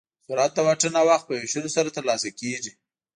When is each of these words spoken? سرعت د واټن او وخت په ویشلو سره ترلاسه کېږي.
سرعت 0.27 0.51
د 0.55 0.59
واټن 0.67 0.93
او 0.99 1.05
وخت 1.11 1.25
په 1.27 1.33
ویشلو 1.39 1.69
سره 1.75 1.95
ترلاسه 1.97 2.29
کېږي. 2.39 2.71